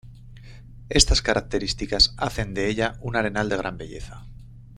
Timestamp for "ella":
2.69-2.97